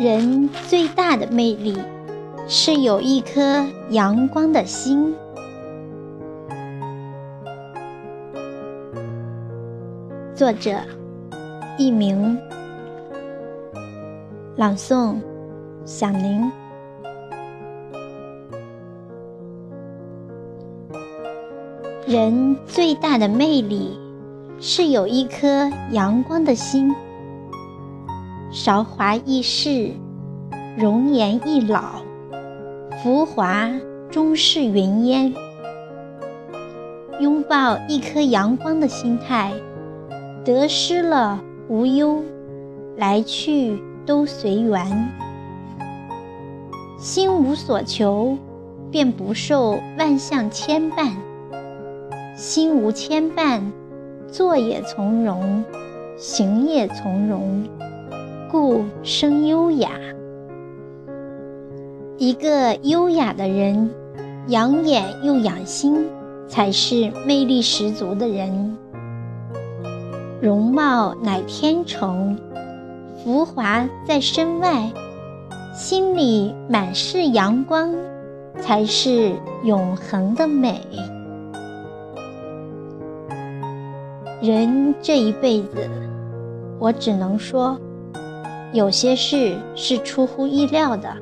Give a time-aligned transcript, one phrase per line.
[0.00, 1.76] 人最大的魅力
[2.46, 5.14] 是有一颗阳光的心。
[10.34, 10.80] 作者：
[11.76, 12.38] 佚名，
[14.56, 15.16] 朗诵：
[15.84, 16.67] 响铃。
[22.08, 23.90] 人最大的魅力
[24.58, 26.94] 是有一颗阳光的心。
[28.50, 29.90] 韶华易逝，
[30.74, 31.96] 容颜易老，
[33.02, 33.70] 浮华
[34.10, 35.34] 终是云烟。
[37.20, 39.52] 拥抱一颗阳光的心态，
[40.46, 41.38] 得失了
[41.68, 42.22] 无忧，
[42.96, 45.10] 来去都随缘。
[46.98, 48.38] 心无所求，
[48.90, 51.10] 便不受万象牵绊；
[52.38, 53.60] 心无牵绊，
[54.30, 55.64] 坐也从容，
[56.16, 57.64] 行也从容。
[58.48, 59.90] 故生优雅。
[62.16, 63.90] 一个优雅的人，
[64.46, 66.06] 养眼又养心，
[66.46, 68.78] 才是魅力十足的人。
[70.40, 72.38] 容貌乃天成，
[73.16, 74.92] 浮华在身外，
[75.74, 77.92] 心里满是阳光，
[78.60, 79.32] 才是
[79.64, 80.80] 永恒的美。
[84.40, 85.88] 人这一辈子，
[86.78, 87.78] 我只能说。
[88.72, 91.16] 有些事是出乎意料的，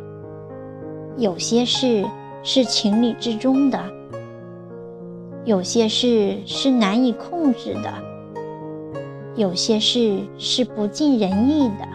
[1.16, 2.04] 有些事
[2.42, 3.78] 是情理之中的，
[5.44, 7.92] 有些事是难以控制的，
[9.36, 11.86] 有些事是不尽人意的，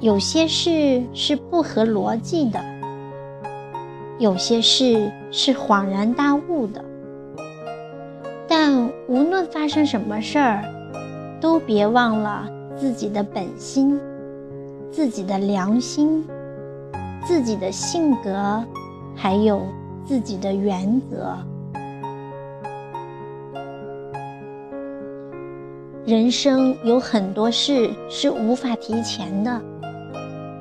[0.00, 2.60] 有些事是不合逻辑的，
[4.18, 6.84] 有些事是恍然大悟的。
[8.46, 10.62] 但无论发生什么事儿，
[11.40, 12.48] 都别忘了。
[12.76, 13.98] 自己的本心，
[14.92, 16.24] 自己的良心，
[17.26, 18.62] 自己的性格，
[19.16, 19.66] 还有
[20.04, 21.36] 自己的原则。
[26.06, 29.60] 人生有很多事是无法提前的，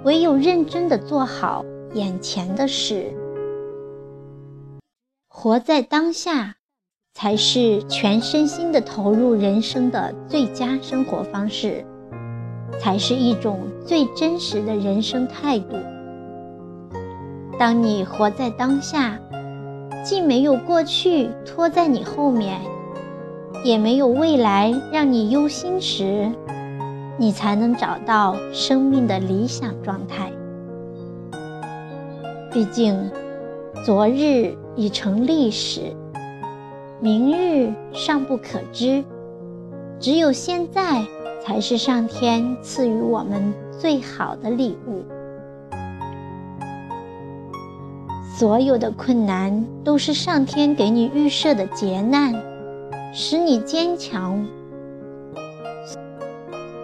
[0.03, 1.63] 唯有认真的做好
[1.93, 3.13] 眼前的事，
[5.27, 6.56] 活在当下，
[7.19, 11.83] 才是全身心的投入人生的最佳生活方式。
[12.79, 15.75] 才是一种最真实的人生态度。
[17.57, 19.17] 当你活在当下，
[20.03, 22.61] 既没有过去拖在你后面，
[23.63, 26.31] 也没有未来让你忧心时，
[27.17, 30.31] 你才能找到生命的理想状态。
[32.51, 33.09] 毕竟，
[33.83, 35.95] 昨日已成历史，
[36.99, 39.03] 明日尚不可知，
[39.99, 41.05] 只有现在。
[41.39, 45.01] 才是上天赐予我们最好的礼物。
[48.37, 52.35] 所有的困难都是上天给你预设的劫难，
[53.13, 54.45] 使你坚强；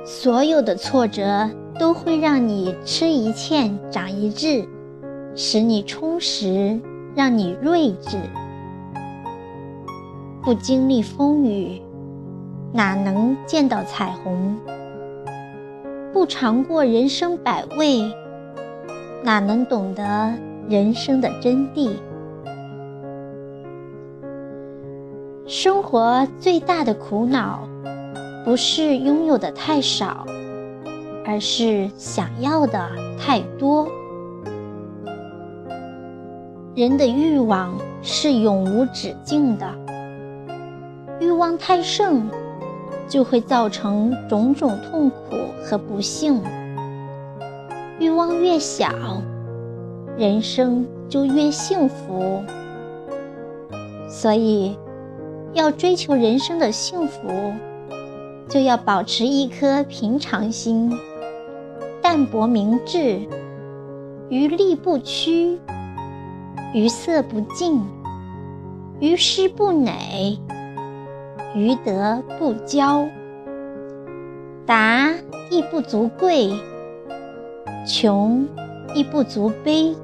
[0.06, 4.66] 所有的挫折都会让你吃一堑长一智，
[5.36, 6.80] 使你充实，
[7.16, 8.18] 让你睿智。
[10.44, 11.82] 不经历风雨。
[12.74, 14.58] 哪能见到彩虹？
[16.12, 18.12] 不尝过人生百味，
[19.24, 20.34] 哪能懂得
[20.68, 21.92] 人生的真谛？
[25.48, 27.66] 生活最大的苦恼，
[28.44, 30.26] 不是拥有的太少，
[31.26, 33.88] 而是想要的太多。
[36.76, 39.66] 人的欲望是永无止境的，
[41.24, 42.30] 欲望太盛。
[43.06, 46.42] 就会造成种种痛苦和不幸。
[48.00, 48.90] 欲望越小，
[50.18, 52.42] 人生就越幸福。
[54.08, 54.76] 所以，
[55.54, 57.20] 要追求人生的幸福，
[58.50, 60.92] 就要保持一颗平常心，
[62.02, 63.20] 淡泊明志，
[64.30, 65.60] 于利不屈，
[66.74, 67.86] 于色不竞，
[69.00, 70.40] 于诗不馁。
[71.56, 73.08] 余德不骄，
[74.66, 75.14] 达
[75.52, 76.52] 亦不足贵，
[77.86, 78.48] 穷
[78.96, 79.96] 亦不足悲，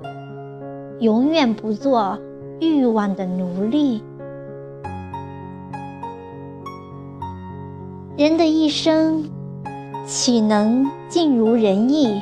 [1.00, 2.19] 永远不做
[2.60, 4.04] 欲望的奴隶。
[8.16, 9.28] 人的一生，
[10.06, 12.22] 岂能尽如人意？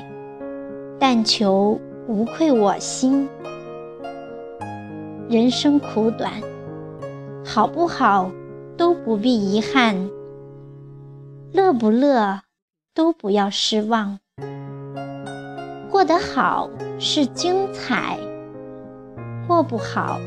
[0.97, 1.77] 但求
[2.07, 3.27] 无愧我心。
[5.27, 6.31] 人生苦短，
[7.44, 8.31] 好不好
[8.77, 10.09] 都不必遗憾，
[11.51, 12.41] 乐不乐
[12.94, 14.19] 都不要失望。
[15.89, 16.69] 过得好
[17.00, 18.19] 是精彩，
[19.47, 20.19] 过不好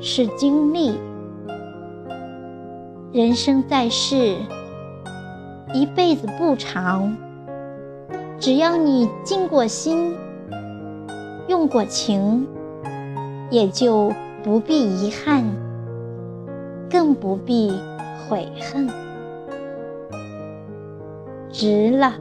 [0.00, 0.98] 是经历。
[3.12, 4.36] 人生在世，
[5.74, 7.16] 一辈子不长，
[8.40, 10.16] 只要你尽过心，
[11.46, 12.46] 用过情，
[13.50, 14.12] 也就。
[14.44, 15.44] 不必遗憾，
[16.88, 17.72] 更不必
[18.28, 18.86] 悔恨，
[21.50, 22.12] 值了，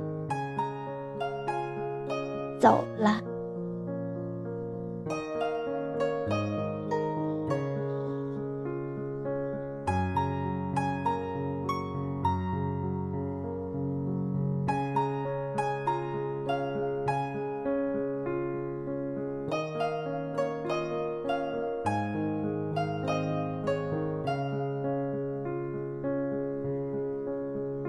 [2.60, 3.22] 走了。